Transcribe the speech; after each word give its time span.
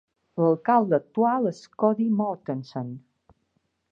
L'alcalde 0.43 0.95
actual 0.97 1.51
és 1.51 1.59
Cody 1.83 2.09
Mortensen. 2.21 2.91